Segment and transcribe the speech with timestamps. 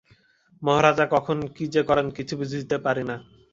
[0.61, 3.15] মহারাজা কখন কী যে করেন, কিছু বুঝিতে পারি না।